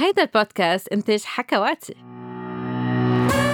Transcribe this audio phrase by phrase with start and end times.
[0.00, 1.94] هيدا البودكاست إنتاج حكواتي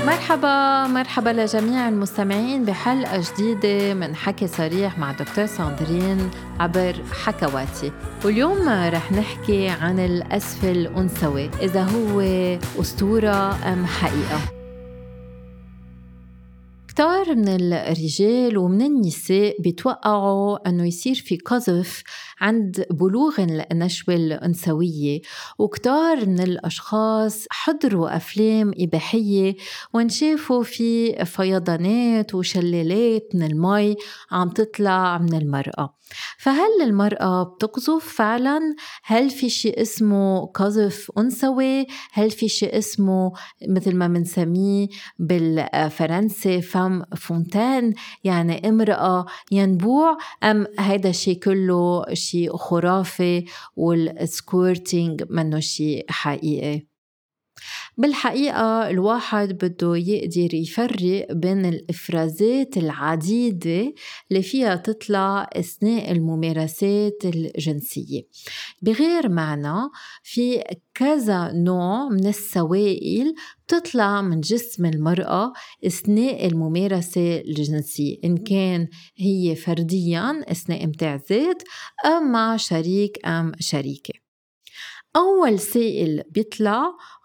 [0.06, 6.30] مرحبا مرحبا لجميع المستمعين بحلقة جديدة من حكي صريح مع دكتور ساندرين
[6.60, 7.92] عبر حكواتي
[8.24, 12.20] واليوم رح نحكي عن الأسفل الأنثوي إذا هو
[12.80, 14.55] أسطورة أم حقيقة.
[16.96, 22.02] كتار من الرجال ومن النساء بيتوقعوا أنه يصير في قذف
[22.40, 23.40] عند بلوغ
[23.72, 25.20] النشوة الأنثوية.
[25.58, 29.56] وكتار من الأشخاص حضروا أفلام إباحية
[29.94, 33.96] وان شافوا في فيضانات وشلالات من المي
[34.30, 35.96] عم تطلع من المرأة.
[36.38, 43.32] فهل المرأة بتقذف فعلا؟ هل في شيء اسمه قذف أنثوي؟ هل في شيء اسمه
[43.68, 53.44] مثل ما بنسميه بالفرنسي فم فونتان يعني امرأة ينبوع أم هيدا الشيء كله شيء خرافي
[53.76, 56.95] والسكورتينج منه شيء حقيقي؟
[57.98, 63.94] بالحقيقة الواحد بده يقدر يفرق بين الإفرازات العديدة
[64.30, 68.22] اللي فيها تطلع أثناء الممارسات الجنسية.
[68.82, 69.90] بغير معنى
[70.22, 70.62] في
[70.94, 73.34] كذا نوع من السوائل
[73.66, 75.52] بتطلع من جسم المرأة
[75.86, 81.62] أثناء الممارسة الجنسية إن كان هي فرديا أثناء امتاع ذات
[82.06, 84.14] أم مع شريك أم شريكة.
[85.16, 86.82] أول سائل بيطلع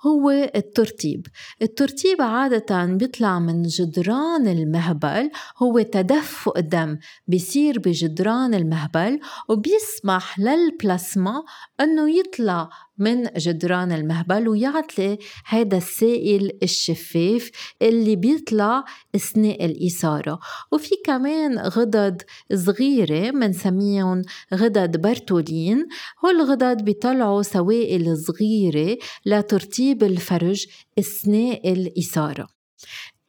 [0.08, 1.28] هو الترطيب
[1.62, 11.44] الترطيب عادة بيطلع من جدران المهبل هو تدفق دم بيصير بجدران المهبل وبيسمح للبلاسما
[11.82, 12.70] أنه يطلع
[13.02, 18.84] من جدران المهبل ويعطي هذا السائل الشفاف اللي بيطلع
[19.16, 20.40] أثناء الإثارة.
[20.72, 22.22] وفي كمان غدد
[22.54, 24.22] صغيرة منسميهم
[24.54, 25.88] غدد برتولين
[26.24, 30.66] هالغدد بيطلعوا سوائل صغيرة لترطيب الفرج
[31.00, 32.47] أثناء الإثارة.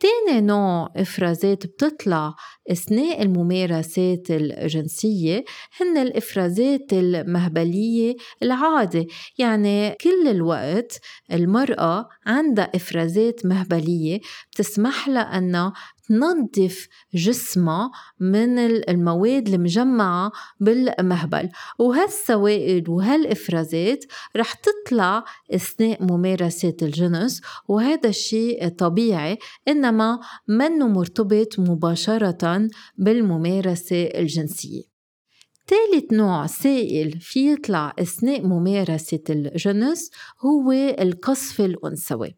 [0.02, 2.34] تاني نوع إفرازات بتطلع
[2.70, 5.44] أثناء الممارسات الجنسية
[5.80, 9.06] هن الإفرازات المهبلية العادة
[9.38, 11.00] يعني كل الوقت
[11.32, 14.20] المرأة عندها إفرازات مهبلية
[14.52, 15.72] بتسمح لها أنها
[16.12, 17.90] تنظف جسمها
[18.20, 21.48] من المواد المجمعة بالمهبل.
[21.78, 24.04] وهالسوائل وهالإفرازات
[24.36, 25.24] رح تطلع
[25.54, 32.68] أثناء ممارسة الجنس وهذا الشيء طبيعي إنما منه مرتبط مباشرة
[32.98, 34.91] بالممارسة الجنسية.
[35.66, 42.36] ثالث نوع سائل في يطلع أثناء ممارسة الجنس هو القصف الأنثوي.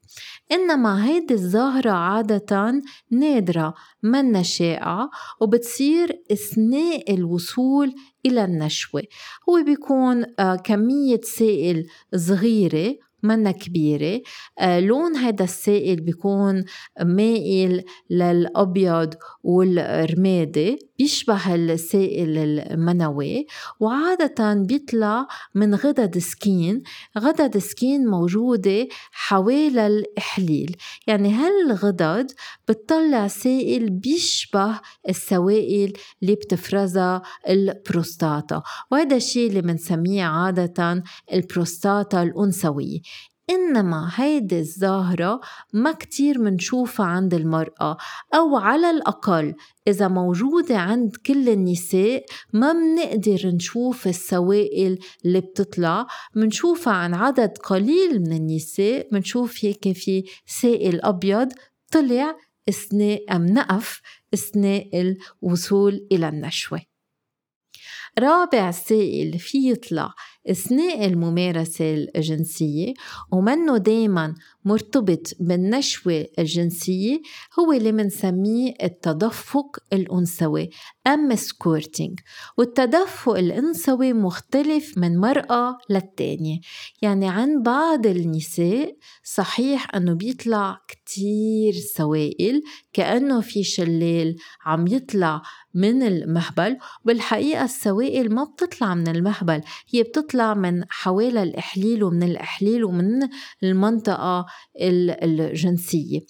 [0.53, 7.95] إنما هيدي الظاهرة عادة نادرة منا شائعة وبتصير أثناء الوصول
[8.27, 9.03] إلى النشوة.
[9.49, 11.87] هو بيكون آه، كمية سائل
[12.17, 14.23] صغيرة منا كبيرة.
[14.59, 16.65] آه لون هذا السائل بيكون
[17.03, 23.47] مائل للأبيض والرمادي بيشبه السائل المنوي
[23.81, 26.82] وعادة بيطلع من غدد Skene.
[27.19, 30.77] غدد Skene موجودة حوالي الإحليل.
[31.06, 32.33] يعني هالغدد
[32.69, 35.93] بتطلع سائل بيشبه السوائل
[36.23, 38.62] اللي بتفرزها البروستاتا.
[38.91, 41.03] وهذا الشيء اللي بنسميه عادة
[41.33, 43.01] البروستاتا الأنثوية.
[43.50, 45.41] إنما هيدي الظاهرة
[45.72, 47.97] ما كتير منشوفها عند المرأة
[48.34, 49.55] أو على الأقل
[49.88, 56.06] إذا موجودة عند كل النساء ما منقدر نشوف السوائل اللي بتطلع.
[56.34, 61.53] منشوفها عن عدد قليل من النساء منشوف هيك في سائل أبيض
[61.93, 62.37] طلع
[62.69, 64.00] أثناء أم نقف
[64.34, 66.81] أثناء الوصول إلى النشوة.
[68.19, 70.15] رابع سائل في يطلع
[70.47, 72.94] أثناء الممارسة الجنسية
[73.32, 74.34] ومنه دايما
[74.65, 77.21] مرتبط بالنشوة الجنسية
[77.59, 80.71] هو اللي منسميه التدفق الأنثوي
[81.06, 82.21] أم سكورتينج.
[82.59, 86.61] والتدفق الأنثوي مختلف من مرأة للتانية.
[87.03, 92.62] يعني عند بعض النساء صحيح أنه بيطلع كتير سوائل
[92.93, 95.43] كأنه في شلال عم يطلع
[95.75, 99.61] من المهبل بالحقيقة السوائل ما بتطلع من المهبل
[99.91, 103.28] هي بتطلع من حوالي الإحليل ومن الإحليل ومن
[103.62, 104.46] المنطقة
[104.81, 106.20] الجنسية.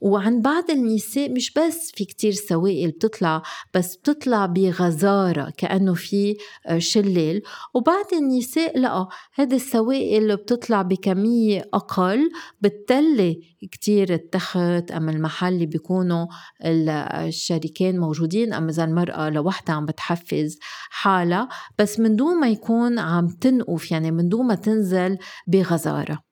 [0.00, 3.42] وعند بعض النساء مش بس في كتير سوائل بتطلع
[3.74, 6.36] بس بتطلع بغزارة كأنه في
[6.78, 7.42] شلال.
[7.74, 12.30] وبعض النساء لأ هذه السوائل بتطلع بكمية أقل
[12.60, 13.40] بتتلي
[13.72, 16.26] كتير التخت أم المحل اللي بيكونوا
[16.64, 20.58] الشريكين موجودين أم إذا المرأة لوحدها عم بتحفز
[20.90, 21.48] حالها.
[21.78, 26.22] بس من دون ما يكون عم تنقف يعني من دون ما تنزل بغزارة.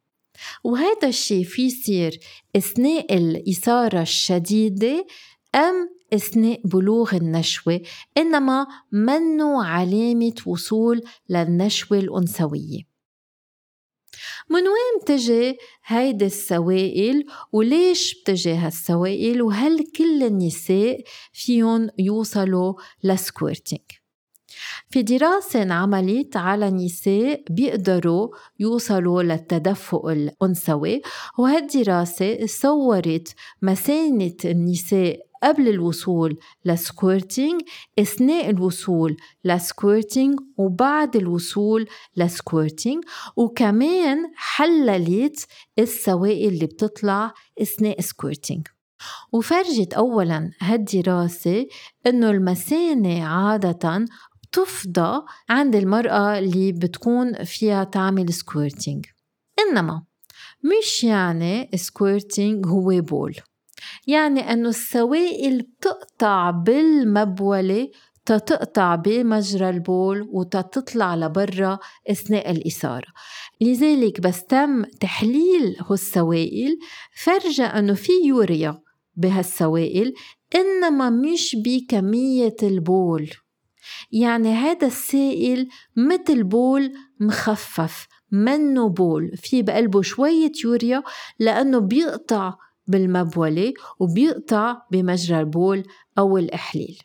[0.65, 2.21] وهذا الشيء في يصير
[2.57, 5.07] أثناء الإثارة الشديدة
[5.55, 7.81] أم أثناء بلوغ النشوة
[8.19, 12.89] إنما منه علامة وصول للنشوة الأنثوية.
[14.51, 22.75] من وين بتجي هيدي السوائل؟ وليش بتجي هالسوائل؟ وهل كل النساء فيهم يوصلوا
[23.05, 23.98] ل squirting
[24.91, 28.29] في دراسة انعملت على نساء بيقدروا
[28.59, 31.03] يوصلوا للتدفق الأنثوي
[31.39, 37.61] وهالدراسة صورت مسانة النساء قبل الوصول ل squirting
[37.99, 41.87] أثناء الوصول ل squirting وبعد الوصول
[42.17, 43.05] ل squirting
[43.37, 45.47] وكمان حللت
[45.79, 48.67] السوائل اللي بتطلع أثناء squirting
[49.33, 51.67] وفرجت أولا هالدراسة
[52.07, 54.05] إنه المثانة عادة
[54.51, 59.07] بتفضى عند المرأة اللي بتكون فيها تعمل squirting
[59.59, 60.03] إنما
[60.65, 63.37] مش يعني squirting هو بول
[64.07, 67.89] يعني أنه السوائل بتقطع بالمبولة
[68.27, 71.79] تتقطع بمجرى البول وتطلع لبرا
[72.11, 73.07] أثناء الإثارة.
[73.61, 76.79] لذلك بس تم تحليل هالسوائل.
[77.25, 78.79] فرجى أنه في يوريا
[79.17, 80.15] بهالسوائل
[80.55, 83.31] إنما مش بكمية البول
[84.13, 89.37] يعني هذا السائل مثل بول مخفف منه بول.
[89.37, 91.03] في بقلبه شوية يوريا
[91.39, 92.55] لأنه بيقطع
[92.87, 95.85] بالمبولة وبيقطع بمجرى البول
[96.19, 96.99] أو الإحليل.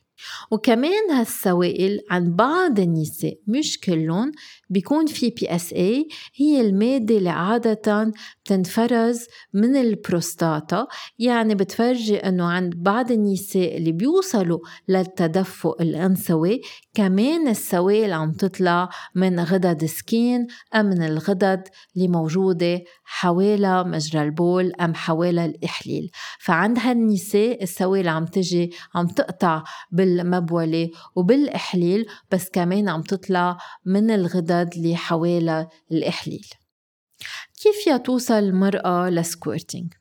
[0.52, 4.32] وكمان هالسوائل عند بعض النساء مش كلهم
[4.70, 8.12] بيكون في PSA هي المادة اللي عادة
[8.44, 10.88] بتنفرز من البروستاتا.
[11.20, 16.62] يعني بتفرجي إنه عند بعض النساء اللي بيوصلوا للتدفق الأنثوي
[16.94, 21.64] كمان السوائل عم تطلع من غدد Skene أم من الغدد
[21.96, 26.12] اللي موجودة حوالي مجرى البول أم حوالي الإحليل.
[26.40, 34.53] فعند هالنساء السوائل عم تجي عم تقطع بالمبولة وبالإحليل بس كمان عم تطلع من الغدد
[34.62, 36.46] اللي حوالي الإحليل
[37.62, 39.94] كيف فيها توصل المرأة لسكويرتينج؟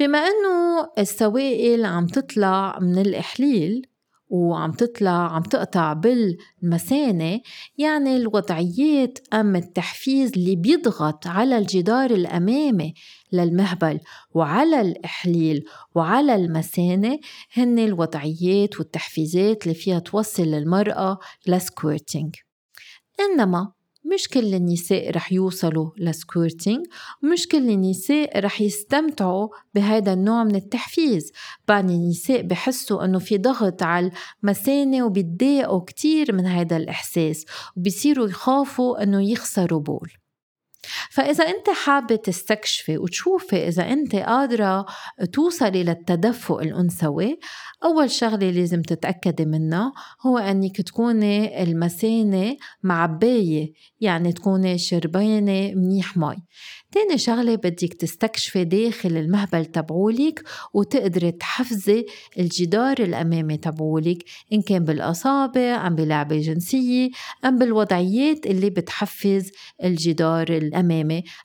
[0.00, 3.86] بما أنه السوائل عم تطلع من الإحليل
[4.28, 7.40] وعم تطلع عم تقطع بالمثانة
[7.78, 12.94] يعني الوضعيات أم التحفيز اللي بيضغط على الجدار الأمامي
[13.32, 15.64] للمهبل وعلى الإحليل
[15.94, 17.18] وعلى المثانة
[17.52, 22.34] هن الوضعيات والتحفيزات اللي فيها توصل المرأة ل squirting
[23.20, 23.72] إنما
[24.14, 26.86] مش كل النساء رح يوصلوا ل squirting
[27.22, 31.32] ومش كل النساء رح يستمتعوا بهذا النوع من التحفيز.
[31.68, 34.10] بعض النساء بحسوا إنه في ضغط على
[34.42, 37.44] المثانة وبيتضايقوا كتير من هذا الإحساس
[37.76, 40.10] وبيصيروا يخافوا إنه يخسروا بول.
[41.10, 44.86] فإذا أنت حابة تستكشفي وتشوفي إذا أنت قادرة
[45.32, 47.38] توصلي للتدفق الأنثوي
[47.84, 49.92] أول شغلة لازم تتأكدي منها
[50.26, 56.36] هو أنك تكوني المثانة معباية يعني تكوني شربانة منيح مي.
[56.92, 60.42] تاني شغلة بدك تستكشفي داخل المهبل تبعولك
[60.74, 62.06] وتقدري تحفزي
[62.38, 67.10] الجدار الأمامي تبعولك إن كان بالأصابع أم بلعبة جنسية
[67.44, 69.50] أم بالوضعيات اللي بتحفز
[69.84, 70.75] الجدار الأمامي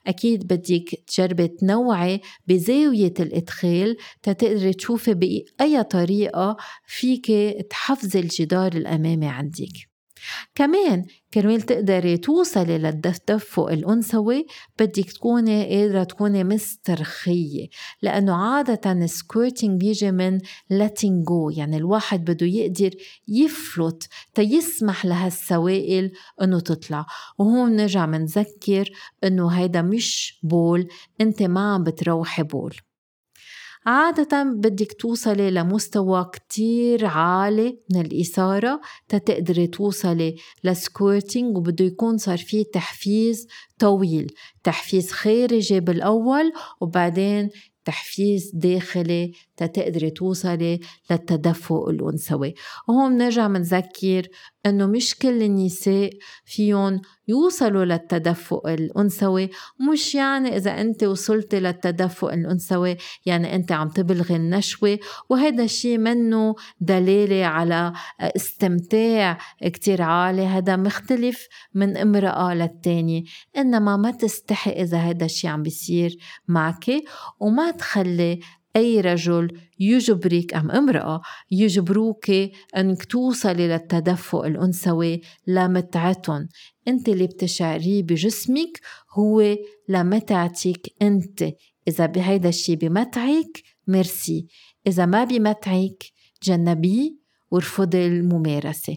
[0.06, 6.56] أكيد بدك تجربي تنوعي بزاوية الإدخال تتقدري تشوفي بأي طريقة
[6.86, 7.26] فيك
[7.70, 9.91] تحفزي الجدار الأمامي عندك.
[10.54, 14.46] كمان كرمال تقدري توصلي للتدفق الأنثوي
[14.78, 17.68] بدك تكوني قادرة تكوني مسترخية
[18.02, 20.38] لأنه عادة ال squirting بيجي من
[20.72, 22.90] letting go يعني الواحد بده يقدر
[23.28, 26.12] يفلت تيسمح لهالسوائل
[26.42, 27.06] إنه تطلع.
[27.38, 28.90] وهون نرجع منذكر
[29.24, 30.88] إنه هيدا مش بول
[31.20, 32.76] أنت ما عم بتروحي بول.
[33.86, 42.64] عادة بدك توصلي لمستوى كتير عالي من الإثارة تتقدري توصلي لسكويرتينج وبده يكون صار فيه
[42.72, 43.48] تحفيز
[43.78, 44.34] طويل.
[44.64, 47.50] تحفيز خارجي بالأول وبعدين
[47.84, 52.54] تحفيز داخلي تتقدري توصلي للتدفق الأنثوي.
[52.88, 54.28] وهون بنرجع منذكر
[54.66, 56.10] إنه مش كل النساء
[56.44, 59.50] فيهم يوصلوا للتدفق الأنثوي
[59.92, 64.98] مش يعني إذا أنت وصلتي للتدفق الأنثوي يعني أنت عم تبلغي النشوة
[65.28, 73.24] وهذا الشيء منه دلالة على استمتاع كتير عالي هذا مختلف من امرأة للتانية.
[73.56, 76.16] إنما ما تستحي إذا هذا الشيء عم بيصير
[76.48, 76.90] معك
[77.40, 78.40] وما تخلي
[78.76, 82.30] أي رجل يجبرك أم امرأة يجبروك
[82.76, 86.48] أنك توصلي للتدفق الأنثوي لمتعتهم
[86.88, 88.80] أنت اللي بتشعريه بجسمك
[89.18, 89.56] هو
[89.88, 91.44] لمتعتك أنت.
[91.88, 94.46] إذا بهيدا الشي بمتعك ميرسي.
[94.86, 96.04] إذا ما بمتعك
[96.40, 97.10] تجنبيه
[97.50, 98.96] وارفضي الممارسة.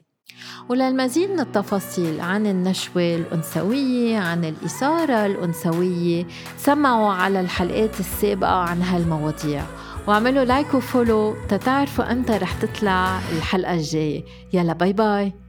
[0.69, 6.25] وللمزيد من التفاصيل عن النشوة الأنثوية عن الإثارة الأنثوية
[6.57, 9.63] سمعوا على الحلقات السابقة عن هالمواضيع.
[10.07, 14.23] واعملوا like و follow تتعرفوا أمتى رح تطلع الحلقة الجاية.
[14.53, 15.44] يلا باي باي.